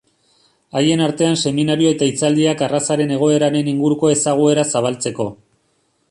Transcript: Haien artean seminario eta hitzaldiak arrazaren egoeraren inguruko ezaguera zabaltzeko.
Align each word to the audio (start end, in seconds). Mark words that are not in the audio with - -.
Haien 0.79 1.01
artean 1.07 1.35
seminario 1.49 1.91
eta 1.95 2.07
hitzaldiak 2.11 2.63
arrazaren 2.67 3.13
egoeraren 3.17 3.69
inguruko 3.73 4.09
ezaguera 4.15 4.65
zabaltzeko. 4.77 5.29